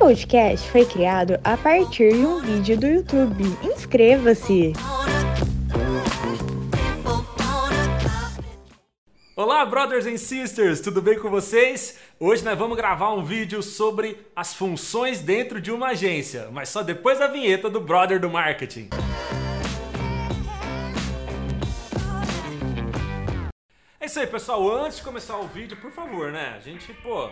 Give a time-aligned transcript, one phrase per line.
[0.00, 3.44] podcast foi criado a partir de um vídeo do YouTube.
[3.62, 4.72] Inscreva-se!
[9.36, 11.98] Olá, brothers and sisters, tudo bem com vocês?
[12.18, 16.82] Hoje nós vamos gravar um vídeo sobre as funções dentro de uma agência, mas só
[16.82, 18.88] depois da vinheta do Brother do Marketing.
[24.00, 24.66] É isso aí, pessoal.
[24.66, 26.54] Antes de começar o vídeo, por favor, né?
[26.56, 27.28] A gente, pô,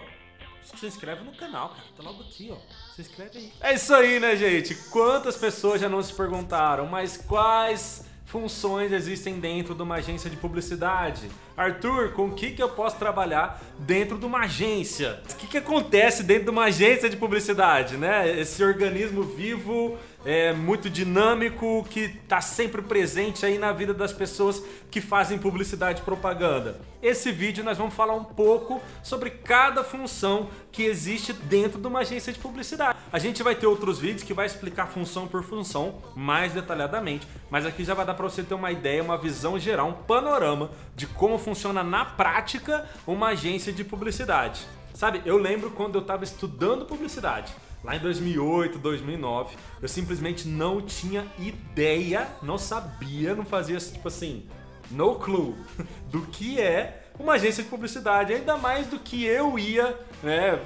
[0.76, 1.82] se inscreve no canal, cara.
[1.96, 2.56] Tá logo aqui, ó.
[2.94, 3.52] Se inscreve aí.
[3.60, 4.74] É isso aí, né, gente?
[4.90, 10.36] Quantas pessoas já não se perguntaram, mas quais funções existem dentro de uma agência de
[10.36, 11.30] publicidade?
[11.56, 15.22] Arthur, com o que, que eu posso trabalhar dentro de uma agência?
[15.32, 18.38] O que, que acontece dentro de uma agência de publicidade, né?
[18.38, 24.62] Esse organismo vivo, é, muito dinâmico, que está sempre presente aí na vida das pessoas
[24.90, 26.80] que fazem publicidade e propaganda.
[27.02, 32.00] Esse vídeo nós vamos falar um pouco sobre cada função que existe dentro de uma
[32.00, 32.98] agência de publicidade.
[33.12, 37.64] A gente vai ter outros vídeos que vai explicar função por função mais detalhadamente, mas
[37.64, 41.06] aqui já vai dar para você ter uma ideia, uma visão geral, um panorama de
[41.06, 44.66] como funciona na prática uma agência de publicidade.
[44.92, 50.80] Sabe, eu lembro quando eu estava estudando publicidade, lá em 2008, 2009, eu simplesmente não
[50.80, 54.46] tinha ideia, não sabia, não fazia tipo assim,
[54.90, 55.54] no clue
[56.10, 60.60] do que é uma agência de publicidade, ainda mais do que eu ia, né,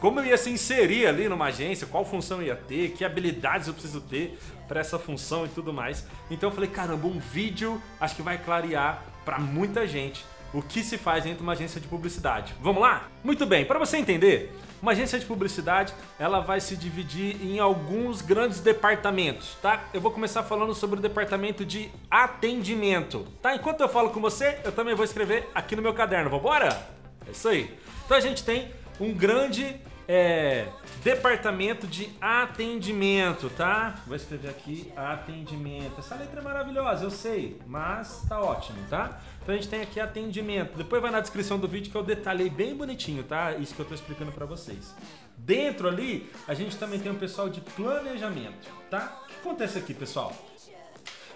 [0.00, 3.68] como eu ia se inserir ali numa agência, qual função eu ia ter, que habilidades
[3.68, 6.06] eu preciso ter para essa função e tudo mais.
[6.30, 10.82] Então eu falei, caramba, um vídeo acho que vai clarear para muita gente o que
[10.82, 12.54] se faz dentro de uma agência de publicidade.
[12.60, 13.08] Vamos lá?
[13.24, 18.20] Muito bem, para você entender, uma agência de publicidade, ela vai se dividir em alguns
[18.20, 19.84] grandes departamentos, tá?
[19.94, 23.54] Eu vou começar falando sobre o departamento de atendimento, tá?
[23.54, 26.28] Enquanto eu falo com você, eu também vou escrever aqui no meu caderno.
[26.28, 26.68] Vambora?
[27.26, 27.72] É isso aí.
[28.04, 30.66] Então a gente tem um grande é,
[31.02, 33.96] departamento de atendimento, tá?
[34.06, 35.98] Vou escrever aqui atendimento.
[35.98, 39.20] Essa letra é maravilhosa, eu sei, mas tá ótimo, tá?
[39.42, 40.76] Então a gente tem aqui atendimento.
[40.76, 43.52] Depois vai na descrição do vídeo que eu detalhei bem bonitinho, tá?
[43.52, 44.94] Isso que eu tô explicando para vocês.
[45.36, 49.22] Dentro ali, a gente também tem o um pessoal de planejamento, tá?
[49.24, 50.32] O que acontece aqui, pessoal?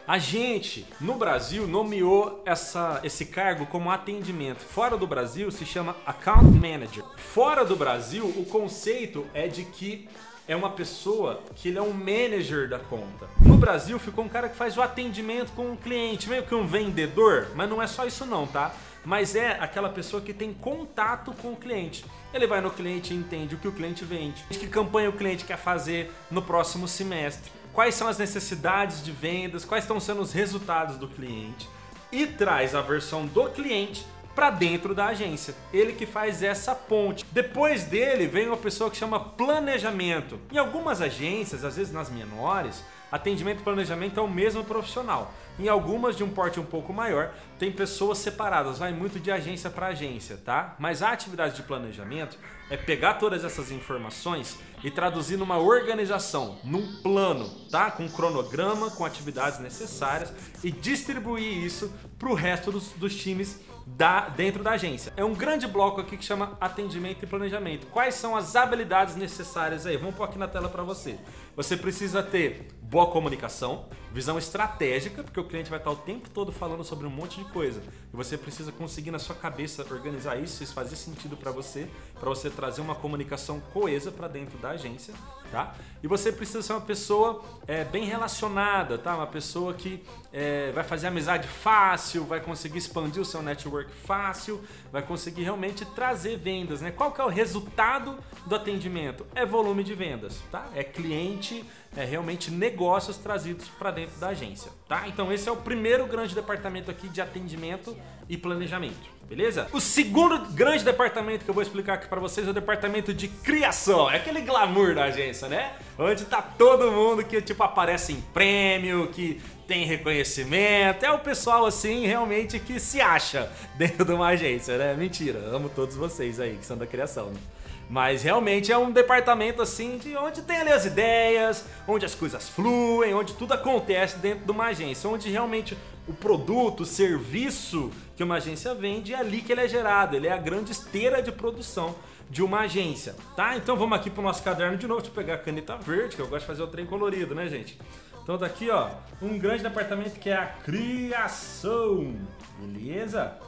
[0.08, 4.60] A gente, no Brasil, nomeou essa, esse cargo como atendimento.
[4.60, 7.02] Fora do Brasil, se chama Account Manager.
[7.16, 10.08] Fora do Brasil, o conceito é de que
[10.46, 13.28] é uma pessoa que ele é um manager da conta.
[13.40, 16.68] No Brasil, ficou um cara que faz o atendimento com o cliente, meio que um
[16.68, 18.72] vendedor, mas não é só isso não, tá?
[19.04, 22.04] Mas é aquela pessoa que tem contato com o cliente.
[22.32, 25.44] Ele vai no cliente e entende o que o cliente vende, que campanha o cliente
[25.44, 30.32] quer fazer no próximo semestre quais são as necessidades de vendas, quais estão sendo os
[30.32, 31.68] resultados do cliente
[32.10, 35.54] e traz a versão do cliente para dentro da agência.
[35.74, 37.26] Ele que faz essa ponte.
[37.30, 40.40] Depois dele vem uma pessoa que chama planejamento.
[40.50, 45.32] Em algumas agências, às vezes nas menores, atendimento e planejamento é o mesmo profissional.
[45.58, 49.70] Em algumas de um porte um pouco maior, tem pessoas separadas, vai muito de agência
[49.70, 50.74] para agência, tá?
[50.78, 57.00] Mas a atividade de planejamento é pegar todas essas informações e traduzir numa organização, num
[57.00, 57.90] plano, tá?
[57.90, 64.28] Com cronograma, com atividades necessárias e distribuir isso para o resto dos, dos times da,
[64.28, 65.12] dentro da agência.
[65.16, 67.86] É um grande bloco aqui que chama atendimento e planejamento.
[67.86, 69.96] Quais são as habilidades necessárias aí?
[69.96, 71.16] Vamos pôr aqui na tela para você.
[71.54, 76.52] Você precisa ter boa comunicação, visão estratégica, porque o cliente vai estar o tempo todo
[76.52, 77.82] falando sobre um monte de coisa.
[78.12, 81.88] E você precisa conseguir na sua cabeça organizar isso, isso fazer sentido para você,
[82.18, 85.12] para você trazer uma comunicação coesa para dentro da agência,
[85.50, 85.74] tá?
[86.02, 89.16] E você precisa ser uma pessoa é, bem relacionada, tá?
[89.16, 94.62] Uma pessoa que é, vai fazer amizade fácil, vai conseguir expandir o seu network fácil,
[94.92, 96.92] vai conseguir realmente trazer vendas, né?
[96.92, 98.16] Qual que é o resultado
[98.46, 99.26] do atendimento?
[99.34, 100.66] É volume de vendas, tá?
[100.74, 101.64] É cliente,
[101.96, 105.06] é realmente negócios trazidos para dentro da agência, tá?
[105.08, 107.96] Então esse é o primeiro grande departamento aqui de atendimento
[108.28, 109.16] e planejamento.
[109.28, 109.66] Beleza?
[109.72, 113.26] O segundo grande departamento que eu vou explicar aqui para vocês é o departamento de
[113.26, 114.08] criação.
[114.08, 115.72] É aquele glamour da agência, né?
[115.98, 121.04] Onde tá todo mundo que tipo aparece em prêmio, que tem reconhecimento.
[121.04, 124.94] É o pessoal assim realmente que se acha dentro de uma agência, né?
[124.94, 125.40] Mentira.
[125.52, 127.30] Amo todos vocês aí que são da criação.
[127.30, 127.40] Né?
[127.88, 132.48] Mas realmente é um departamento assim de onde tem ali as ideias, onde as coisas
[132.48, 135.78] fluem, onde tudo acontece dentro de uma agência, onde realmente
[136.08, 140.26] o produto, o serviço que uma agência vende é ali que ele é gerado, ele
[140.26, 141.94] é a grande esteira de produção
[142.28, 143.56] de uma agência, tá?
[143.56, 146.22] Então vamos aqui pro nosso caderno de novo, deixa eu pegar a caneta verde, que
[146.22, 147.78] eu gosto de fazer o trem colorido, né, gente?
[148.22, 148.90] Então daqui, ó,
[149.22, 152.16] um grande departamento que é a criação,
[152.58, 153.38] beleza?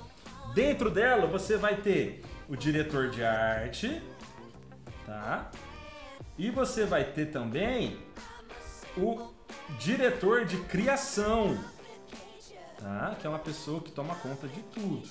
[0.55, 4.00] Dentro dela você vai ter o diretor de arte,
[5.08, 5.50] tá?
[6.37, 7.99] E você vai ter também
[8.96, 9.32] o
[9.78, 11.58] diretor de criação,
[12.78, 13.16] tá?
[13.19, 15.02] que é uma pessoa que toma conta de tudo.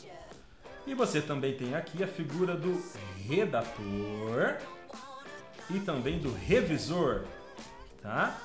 [0.85, 2.81] E você também tem aqui a figura do
[3.27, 4.57] redator
[5.69, 7.25] e também do revisor,
[8.01, 8.37] tá?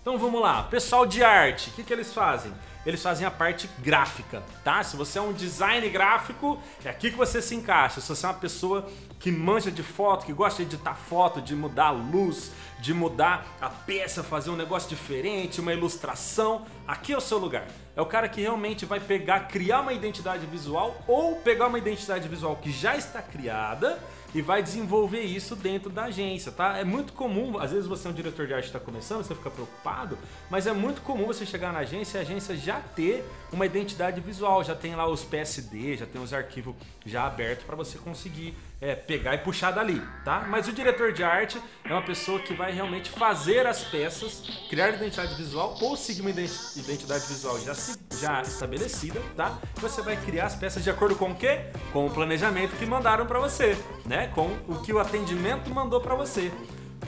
[0.00, 2.52] Então vamos lá, pessoal de arte, o que, que eles fazem?
[2.86, 4.82] Eles fazem a parte gráfica, tá?
[4.82, 8.00] Se você é um design gráfico, é aqui que você se encaixa.
[8.00, 8.88] Se você é uma pessoa
[9.18, 13.46] que manja de foto, que gosta de editar foto, de mudar a luz, de mudar
[13.60, 17.66] a peça, fazer um negócio diferente, uma ilustração, aqui é o seu lugar.
[17.96, 22.28] É o cara que realmente vai pegar, criar uma identidade visual ou pegar uma identidade
[22.28, 23.98] visual que já está criada
[24.34, 26.76] e vai desenvolver isso dentro da agência, tá?
[26.76, 29.50] É muito comum, às vezes você é um diretor de arte está começando, você fica
[29.50, 30.18] preocupado,
[30.50, 34.20] mas é muito comum você chegar na agência e a agência já ter uma identidade
[34.20, 36.74] visual, já tem lá os PSD, já tem os arquivos
[37.06, 40.46] já abertos para você conseguir é, pegar e puxar dali, tá?
[40.48, 44.90] Mas o diretor de arte é uma pessoa que vai realmente fazer as peças, criar
[44.90, 47.74] identidade visual ou seguir uma identidade visual já,
[48.20, 49.58] já estabelecida, tá?
[49.76, 51.66] Você vai criar as peças de acordo com o quê?
[51.92, 53.76] Com o planejamento que mandaram para você,
[54.06, 54.28] né?
[54.28, 56.52] Com o que o atendimento mandou para você.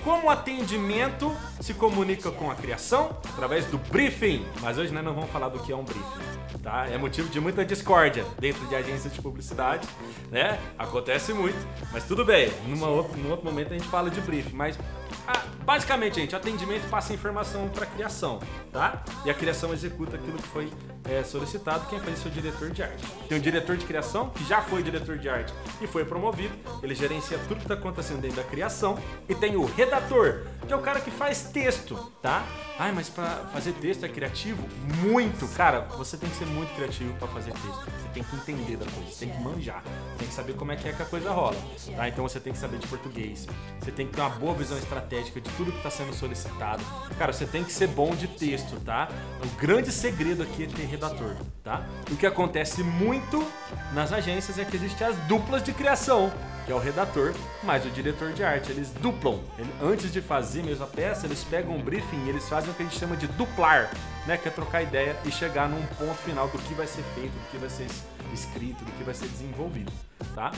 [0.03, 3.19] Como o atendimento se comunica com a criação?
[3.29, 4.47] Através do briefing.
[4.61, 6.87] Mas hoje nós não vamos falar do que é um briefing, tá?
[6.89, 9.87] É motivo de muita discórdia dentro de agências de publicidade,
[10.31, 10.59] né?
[10.79, 11.59] Acontece muito,
[11.93, 12.51] mas tudo bem.
[12.67, 14.79] Numa outro, num outro momento a gente fala de briefing, mas
[15.27, 18.41] ah, basicamente, gente, atendimento passa informação para criação,
[18.73, 19.03] tá?
[19.25, 20.73] E a criação executa aquilo que foi
[21.05, 21.87] é, solicitado.
[21.89, 23.05] Quem faz isso é diretor de arte.
[23.29, 26.55] Tem o diretor de criação, que já foi diretor de arte e foi promovido.
[26.83, 28.99] Ele gerencia tudo que está acontecendo dentro da criação.
[29.29, 32.45] E tem o redator, que é o cara que faz texto, tá?
[32.79, 34.67] Ai, mas para fazer texto é criativo?
[35.03, 35.47] Muito!
[35.55, 37.85] Cara, você tem que ser muito criativo para fazer texto.
[37.85, 39.83] Você tem que entender da coisa, você tem que manjar,
[40.19, 41.57] tem que saber como é que é que a coisa rola,
[41.95, 42.09] tá?
[42.09, 43.47] Então você tem que saber de português,
[43.79, 46.83] você tem que ter uma boa visão estratégica de tudo que está sendo solicitado.
[47.19, 49.09] Cara, você tem que ser bom de texto, tá?
[49.45, 51.87] O grande segredo aqui é ter redator, tá?
[52.11, 53.47] O que acontece muito
[53.93, 56.31] nas agências é que existem as duplas de criação
[56.71, 57.35] que é o redator,
[57.65, 58.71] mais o diretor de arte.
[58.71, 59.41] Eles duplam.
[59.59, 62.75] Ele, antes de fazer mesmo a peça, eles pegam um briefing e eles fazem o
[62.75, 63.91] que a gente chama de duplar,
[64.25, 64.37] né?
[64.37, 67.51] Que é trocar ideia e chegar num ponto final do que vai ser feito, do
[67.51, 67.87] que vai ser
[68.33, 69.93] escrito, do que vai ser desenvolvido,
[70.35, 70.53] tá?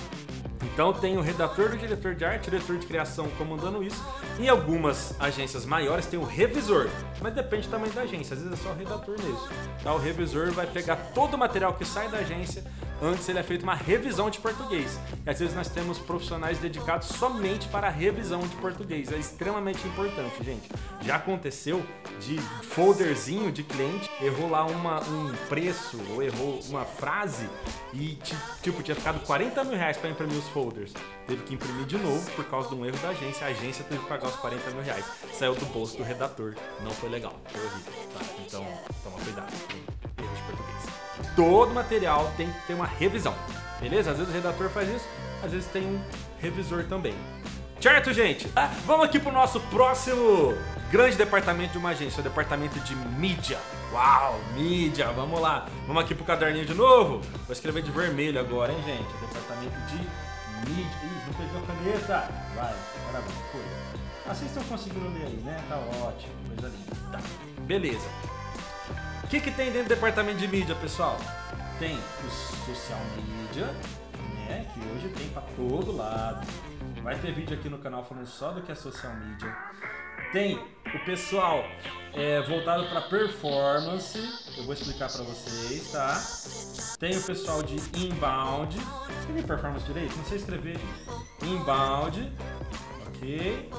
[0.73, 4.03] Então tem o redator do diretor de arte, diretor de criação comandando isso.
[4.41, 6.89] Em algumas agências maiores tem o revisor,
[7.21, 9.49] mas depende do tamanho da agência, às vezes é só o redator mesmo.
[9.83, 9.93] Tá?
[9.93, 12.65] O revisor vai pegar todo o material que sai da agência,
[13.03, 14.99] antes ele é feito uma revisão de português.
[15.27, 19.13] E às vezes nós temos profissionais dedicados somente para a revisão de português.
[19.13, 20.71] É extremamente importante, gente.
[21.03, 21.85] Já aconteceu
[22.21, 27.49] de folderzinho de cliente, errou lá uma, um preço ou errou uma frase
[27.93, 28.19] e
[28.63, 30.93] tipo, tinha ficado 40 mil reais para imprimir os folders.
[31.27, 33.47] Teve que imprimir de novo por causa de um erro da agência.
[33.47, 35.05] A agência teve que pagar os 40 mil reais.
[35.33, 36.55] Saiu do bolso do redator.
[36.83, 37.93] Não foi legal, foi horrível.
[38.15, 38.21] Tá?
[38.47, 38.67] Então,
[39.03, 40.62] toma cuidado com erros de.
[41.35, 43.35] Todo material tem que ter uma revisão.
[43.81, 44.13] Beleza?
[44.13, 45.07] Às vezes o redator faz isso,
[45.43, 46.01] às vezes tem um
[46.39, 47.15] revisor também.
[47.81, 48.49] Certo, gente?
[48.55, 50.55] Ah, vamos aqui pro nosso próximo
[50.89, 53.59] grande departamento de uma agência, o departamento de mídia.
[53.93, 55.67] Uau, mídia, vamos lá.
[55.87, 57.21] Vamos aqui pro caderninho de novo?
[57.45, 59.03] Vou escrever de vermelho agora, hein, gente?
[59.03, 59.97] O departamento de
[60.71, 60.97] mídia.
[61.03, 62.33] Ih, não pegou a caneta.
[62.55, 62.75] Vai,
[63.07, 63.61] parabéns, foi.
[64.27, 65.61] Ah, vocês estão conseguindo ler aí, né?
[65.69, 65.77] Tá
[66.07, 66.97] ótimo, coisa linda.
[67.11, 67.19] Tá,
[67.63, 68.07] beleza.
[69.33, 71.19] Que, que tem dentro do departamento de mídia, pessoal?
[71.79, 72.31] Tem o
[72.67, 73.65] social media,
[74.47, 74.71] né?
[74.75, 76.47] Que hoje tem para todo lado.
[77.03, 79.57] Vai ter vídeo aqui no canal falando só do que é social media.
[80.35, 81.65] Tem o pessoal
[82.13, 84.19] é, voltado para performance,
[84.59, 86.23] eu vou explicar para vocês, tá?
[86.99, 88.77] Tem o pessoal de inbound.
[89.21, 90.15] Escrevi performance direito?
[90.15, 90.79] Não sei escrever.
[91.43, 92.31] Inbound,
[93.07, 93.71] ok.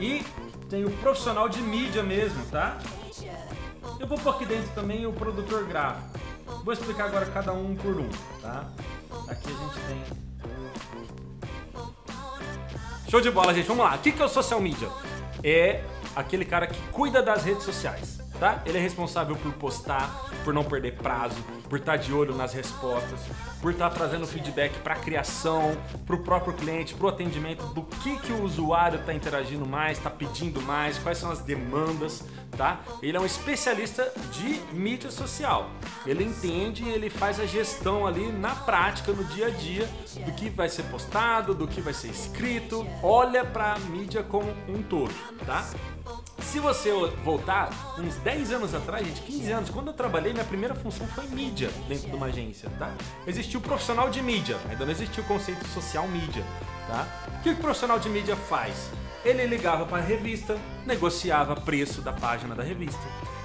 [0.00, 0.24] E
[0.70, 2.78] tem o profissional de mídia mesmo, tá?
[3.98, 6.18] Eu vou pôr aqui dentro também o produtor gráfico.
[6.64, 8.08] Vou explicar agora cada um por um,
[8.40, 8.66] tá?
[9.28, 10.26] Aqui a gente tem
[13.08, 13.66] Show de bola, gente.
[13.66, 13.94] Vamos lá.
[13.94, 14.88] O que é o social media?
[15.42, 15.80] É
[16.16, 18.62] aquele cara que cuida das redes sociais, tá?
[18.66, 21.36] Ele é responsável por postar, por não perder prazo,
[21.68, 23.20] por estar de olho nas respostas,
[23.60, 27.82] por estar trazendo feedback para a criação, para o próprio cliente, para o atendimento, do
[27.82, 32.24] que, que o usuário está interagindo mais, está pedindo mais, quais são as demandas,
[32.56, 32.80] tá?
[33.02, 35.70] Ele é um especialista de mídia social.
[36.06, 39.88] Ele entende, ele faz a gestão ali na prática, no dia a dia,
[40.24, 44.48] do que vai ser postado, do que vai ser escrito, olha para a mídia como
[44.68, 45.64] um todo, tá?
[46.38, 46.90] Se você
[47.24, 51.26] voltar uns 10 anos atrás, gente, 15 anos, quando eu trabalhei, minha primeira função foi
[51.26, 52.92] mídia dentro de uma agência, tá?
[53.56, 56.44] O profissional de mídia, ainda não existia o conceito social mídia.
[56.86, 57.06] tá?
[57.38, 58.90] O que o profissional de mídia faz?
[59.26, 60.56] Ele ligava para a revista,
[60.86, 63.02] negociava preço da página da revista.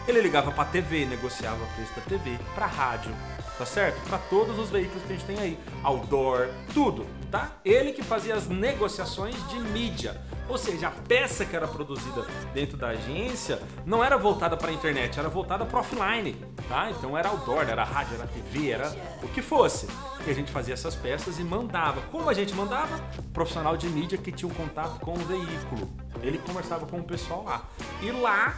[0.08, 3.12] Ele ligava para a TV, negociava preço da TV, para rádio,
[3.58, 4.00] tá certo?
[4.08, 7.54] Para todos os veículos que a gente tem aí, outdoor, tudo, tá?
[7.66, 10.22] Ele que fazia as negociações de mídia.
[10.52, 14.74] Ou seja, a peça que era produzida dentro da agência não era voltada para a
[14.74, 16.36] internet, era voltada para offline,
[16.68, 16.92] tá?
[16.92, 18.94] Então era outdoor, era rádio, era TV, era
[19.24, 19.88] o que fosse.
[20.28, 22.02] E a gente fazia essas peças e mandava.
[22.12, 23.00] Como a gente mandava?
[23.32, 25.90] Profissional de mídia que tinha um contato com o veículo.
[26.22, 27.70] Ele conversava com o pessoal lá.
[28.02, 28.54] E lá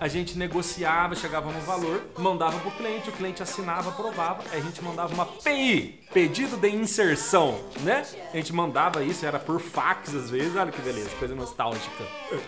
[0.00, 4.62] a gente negociava, chegava no valor, mandava pro cliente, o cliente assinava, aprovava, aí a
[4.62, 8.06] gente mandava uma PI, pedido de inserção, né?
[8.32, 12.04] A gente mandava isso, era por fax às vezes, olha que beleza, coisa nostálgica.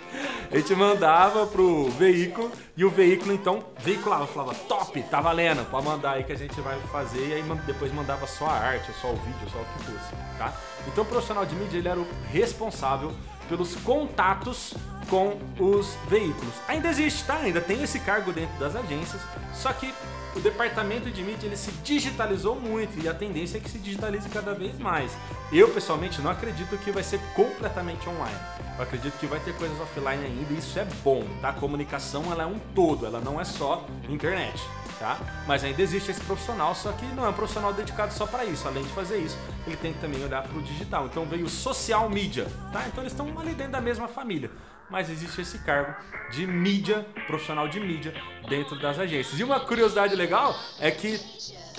[0.50, 5.85] A gente mandava pro veículo e o veículo então veiculava, falava top, tá valendo, pode
[5.85, 9.09] mandar aí que a gente vai fazer e aí depois mandava só a arte, só
[9.09, 10.55] o vídeo, só o que fosse, tá?
[10.87, 13.12] Então o profissional de mídia ele era o responsável
[13.49, 14.75] pelos contatos
[15.09, 16.55] com os veículos.
[16.69, 17.37] Ainda existe, tá?
[17.37, 19.21] Ainda tem esse cargo dentro das agências,
[19.55, 19.95] só que
[20.35, 24.29] o departamento de mídia ele se digitalizou muito e a tendência é que se digitalize
[24.29, 25.12] cada vez mais.
[25.53, 28.37] Eu pessoalmente não acredito que vai ser completamente online.
[28.76, 31.49] Eu acredito que vai ter coisas offline ainda e isso é bom, tá?
[31.49, 34.61] A comunicação ela é um todo, ela não é só internet
[34.99, 35.19] tá?
[35.47, 38.67] Mas ainda existe esse profissional, só que não é um profissional dedicado só para isso.
[38.67, 41.07] Além de fazer isso, ele tem que também olhar para o digital.
[41.07, 42.85] Então veio social media, tá?
[42.87, 44.50] Então eles estão ali dentro da mesma família.
[44.88, 45.95] Mas existe esse cargo
[46.31, 48.15] de mídia, profissional de mídia,
[48.49, 49.38] dentro das agências.
[49.38, 51.21] E uma curiosidade legal é que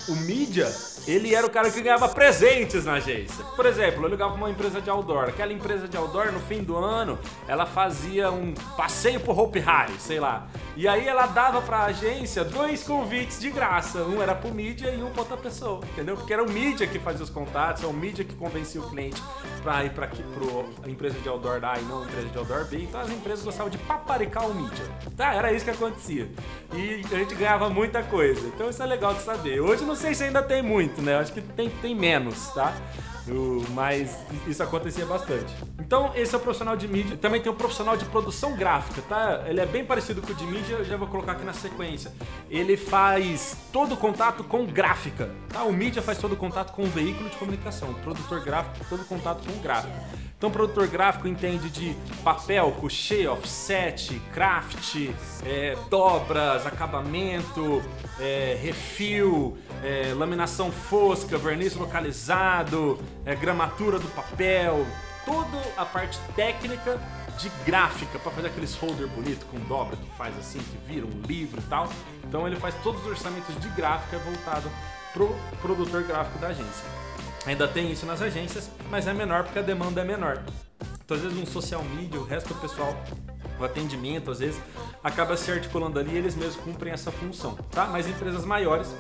[0.07, 0.73] o mídia,
[1.07, 3.43] ele era o cara que ganhava presentes na agência.
[3.55, 5.29] Por exemplo, eu ligava pra uma empresa de outdoor.
[5.29, 9.93] Aquela empresa de outdoor, no fim do ano, ela fazia um passeio pro Hope Harry,
[9.99, 10.47] sei lá.
[10.75, 14.03] E aí ela dava pra agência dois convites de graça.
[14.03, 16.15] Um era pro mídia e um pra outra pessoa, entendeu?
[16.15, 19.21] Porque era o mídia que fazia os contatos, é o mídia que convencia o cliente
[19.63, 22.77] pra ir pra aqui, pro empresa de outdoor A e não empresa de outdoor B.
[22.77, 24.85] Então as empresas gostavam de paparicar o mídia.
[25.15, 25.33] Tá?
[25.33, 26.29] Era isso que acontecia.
[26.73, 28.45] E a gente ganhava muita coisa.
[28.47, 29.59] Então isso é legal de saber.
[29.59, 31.15] Hoje não sei se ainda tem muito, né?
[31.15, 32.73] Eu acho que tem, tem menos, tá?
[33.73, 34.17] mas
[34.47, 35.53] isso acontecia bastante.
[35.79, 37.17] Então, esse é o profissional de mídia.
[37.17, 39.43] Também tem o profissional de produção gráfica, tá?
[39.47, 42.11] Ele é bem parecido com o de mídia, eu já vou colocar aqui na sequência.
[42.49, 45.63] Ele faz todo o contato com gráfica, tá?
[45.63, 47.91] O mídia faz todo o contato com o veículo de comunicação.
[47.91, 49.95] O produtor gráfico, todo o contato com o gráfico.
[50.37, 55.09] Então, produtor gráfico entende de papel, coucher, offset, craft,
[55.43, 57.81] é, dobras, acabamento,
[58.19, 64.85] é, refil, é, laminação fosca, verniz localizado, é, gramatura do papel,
[65.25, 67.01] toda a parte técnica
[67.39, 71.21] de gráfica para fazer aqueles folder bonito com dobra que faz assim, que vira um
[71.27, 71.89] livro e tal.
[72.23, 74.69] Então ele faz todos os orçamentos de gráfica voltado
[75.13, 76.85] pro produtor gráfico da agência.
[77.45, 80.43] Ainda tem isso nas agências, mas é menor porque a demanda é menor.
[81.03, 82.93] Então, às vezes, um social media, o resto do pessoal,
[83.57, 84.61] o atendimento, às vezes,
[85.01, 87.85] acaba se articulando ali e eles mesmos cumprem essa função, tá?
[87.85, 88.93] Mas empresas maiores,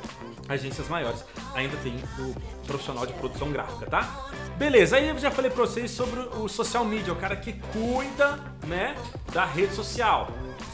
[0.47, 4.29] agências maiores, ainda tem o profissional de produção gráfica, tá?
[4.57, 8.39] Beleza, aí eu já falei pra vocês sobre o social media, o cara que cuida,
[8.65, 8.95] né,
[9.31, 10.27] da rede social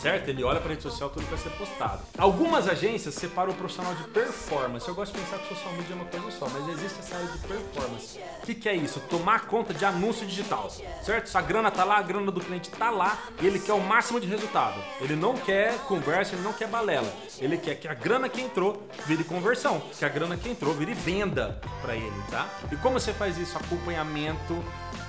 [0.04, 0.28] certo?
[0.28, 2.02] Ele olha para rede social tudo que vai ser postado.
[2.18, 4.86] Algumas agências separam o profissional de performance.
[4.86, 7.28] Eu gosto de pensar que social media é uma coisa só, mas existe essa área
[7.28, 8.20] de performance.
[8.42, 9.00] O que, que é isso?
[9.10, 10.70] Tomar conta de anúncio digital,
[11.02, 11.28] certo?
[11.28, 13.80] Se a grana tá lá, a grana do cliente tá lá e ele quer o
[13.80, 14.78] máximo de resultado.
[15.00, 17.12] Ele não quer conversa, ele não quer balela.
[17.40, 20.94] Ele quer que a grana que entrou vire conversão, que a grana que entrou vire
[20.94, 22.50] venda para ele, tá?
[22.70, 23.58] E como você faz isso?
[23.74, 24.64] Acompanhamento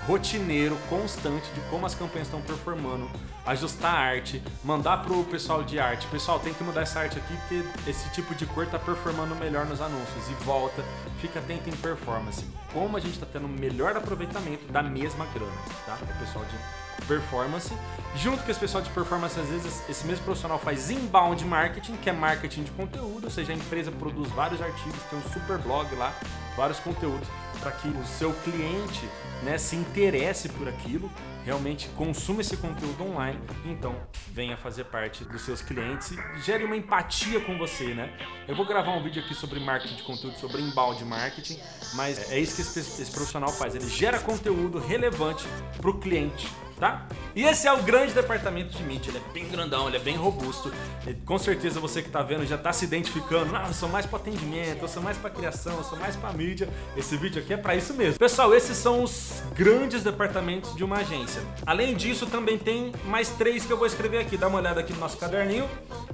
[0.06, 3.11] rotineiro, constante de como as campanhas estão performando,
[3.47, 7.35] ajustar a arte, mandar pro pessoal de arte, pessoal, tem que mudar essa arte aqui
[7.37, 10.83] porque esse tipo de cor tá performando melhor nos anúncios e volta,
[11.21, 12.44] fica atento em performance.
[12.73, 15.52] Como a gente está tendo melhor aproveitamento da mesma grana,
[15.87, 15.97] tá?
[16.02, 17.73] O pessoal de performance.
[18.16, 22.09] Junto com esse pessoal de performance, às vezes esse mesmo profissional faz inbound marketing, que
[22.09, 25.94] é marketing de conteúdo, ou seja, a empresa produz vários artigos, tem um super blog
[25.97, 26.14] lá,
[26.56, 27.28] vários conteúdos
[27.64, 29.09] para que o seu cliente
[29.42, 31.11] né, se interesse por aquilo,
[31.47, 33.97] realmente consuma esse conteúdo online, então
[34.30, 38.14] venha fazer parte dos seus clientes e gere uma empatia com você, né?
[38.47, 41.59] Eu vou gravar um vídeo aqui sobre marketing de conteúdo, sobre embalde marketing,
[41.94, 45.47] mas é isso que esse, esse profissional faz, ele gera conteúdo relevante
[45.80, 46.47] para o cliente
[46.85, 47.07] tá?
[47.35, 50.17] E esse é o grande departamento de mídia, ele é bem grandão, ele é bem
[50.17, 50.71] robusto.
[51.07, 53.50] E com certeza você que está vendo já está se identificando.
[53.50, 56.31] Não, eu sou mais para atendimento, eu sou mais para criação, eu sou mais para
[56.35, 56.69] mídia.
[56.95, 58.19] Esse vídeo aqui é para isso mesmo.
[58.19, 61.41] Pessoal, esses são os grandes departamentos de uma agência.
[61.64, 64.37] Além disso, também tem mais três que eu vou escrever aqui.
[64.37, 65.67] Dá uma olhada aqui no nosso caderninho.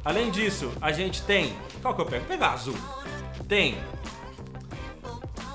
[0.05, 1.53] Além disso, a gente tem.
[1.83, 2.25] Qual que eu pego?
[2.27, 2.77] Pegar azul.
[3.49, 3.77] Tem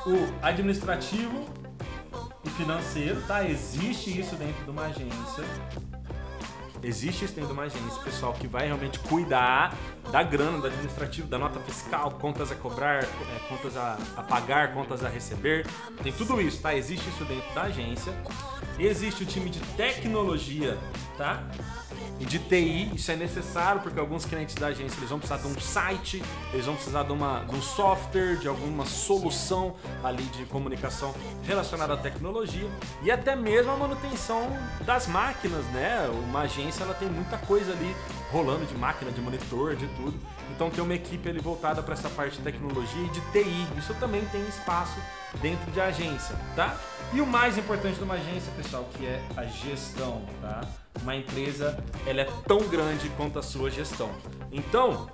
[0.05, 1.54] o administrativo,
[2.45, 3.47] e financeiro, tá?
[3.47, 5.43] Existe isso dentro de uma agência.
[6.83, 9.75] Existe isso dentro de uma agência, pessoal, que vai realmente cuidar
[10.11, 13.07] da grana, do administrativo, da nota fiscal, contas a cobrar, é,
[13.49, 15.65] contas a, a, pagar, contas a receber.
[16.03, 16.75] Tem tudo isso, tá?
[16.75, 18.13] Existe isso dentro da agência.
[18.77, 20.77] Existe o time de tecnologia,
[21.17, 21.43] tá?
[22.19, 25.47] E de TI, isso é necessário porque alguns clientes da agência eles vão precisar de
[25.47, 26.23] um site,
[26.53, 31.93] eles vão precisar de, uma, de um software, de alguma solução ali de comunicação relacionada
[31.93, 32.69] à tecnologia
[33.03, 34.47] e até mesmo a manutenção
[34.85, 36.09] das máquinas, né?
[36.29, 37.95] Uma agência ela tem muita coisa ali
[38.31, 40.13] rolando de máquina, de monitor, de tudo.
[40.51, 43.67] Então tem uma equipe ali voltada para essa parte de tecnologia e de TI.
[43.77, 44.97] Isso também tem espaço
[45.41, 46.75] dentro de agência, tá?
[47.13, 50.61] E o mais importante de uma agência, pessoal, que é a gestão, tá?
[51.01, 54.09] Uma empresa, ela é tão grande quanto a sua gestão.
[54.51, 55.09] Então,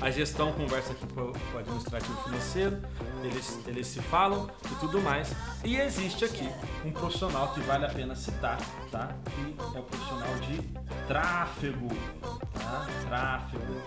[0.00, 2.78] a gestão conversa aqui com o administrativo financeiro,
[3.24, 5.32] eles, eles se falam e tudo mais.
[5.64, 6.48] E existe aqui
[6.84, 8.58] um profissional que vale a pena citar,
[8.90, 9.14] tá?
[9.24, 10.62] Que é o profissional de
[11.08, 11.88] tráfego,
[12.54, 12.86] tá?
[13.08, 13.82] Tráfego.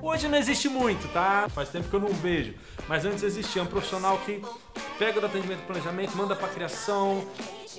[0.00, 1.48] Hoje não existe muito, tá?
[1.48, 2.54] Faz tempo que eu não vejo.
[2.88, 4.40] Mas antes existia um profissional que
[4.98, 7.24] pega do atendimento e planejamento, manda para criação,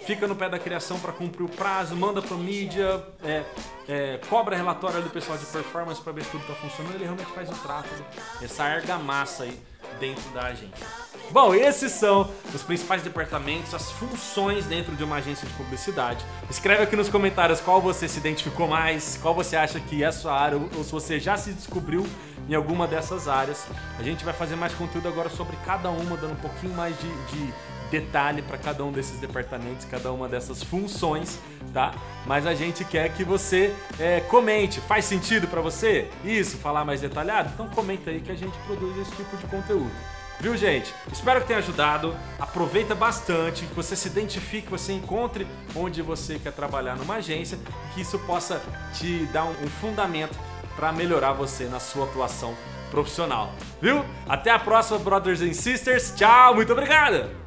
[0.06, 3.44] fica no pé da criação para cumprir o prazo, manda para mídia, é,
[3.88, 6.96] é, cobra relatório do pessoal de performance para ver se tudo está funcionando.
[6.96, 8.04] Ele realmente faz o tráfego,
[8.42, 9.60] essa argamassa aí
[10.00, 11.09] dentro da agência.
[11.32, 16.26] Bom, esses são os principais departamentos, as funções dentro de uma agência de publicidade.
[16.50, 20.12] Escreve aqui nos comentários qual você se identificou mais, qual você acha que é a
[20.12, 22.04] sua área, ou se você já se descobriu
[22.50, 23.68] em alguma dessas áreas.
[24.00, 27.08] A gente vai fazer mais conteúdo agora sobre cada uma, dando um pouquinho mais de,
[27.28, 27.54] de
[27.92, 31.40] detalhe para cada um desses departamentos, cada uma dessas funções,
[31.72, 31.94] tá?
[32.26, 34.82] Mas a gente quer que você é, comente.
[34.82, 36.10] Faz sentido para você?
[36.26, 37.52] Isso, falar mais detalhado?
[37.54, 40.19] Então comenta aí que a gente produz esse tipo de conteúdo.
[40.40, 40.94] Viu, gente?
[41.12, 42.16] Espero que tenha ajudado.
[42.40, 47.60] Aproveita bastante, que você se identifique, que você encontre onde você quer trabalhar numa agência,
[47.94, 48.62] que isso possa
[48.94, 50.38] te dar um, fundamento
[50.76, 52.56] para melhorar você na sua atuação
[52.90, 53.54] profissional.
[53.82, 54.06] Viu?
[54.28, 56.14] Até a próxima, brothers and sisters.
[56.16, 57.39] Tchau, muito obrigado!